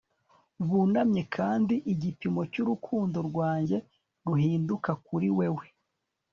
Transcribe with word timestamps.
Bunamye 0.67 1.23
kandi 1.35 1.75
igipimo 1.93 2.41
cyurukundo 2.51 3.17
rwanjye 3.29 3.77
ruhinduka 4.27 4.91
kuri 5.05 5.27
wewe 5.37 5.65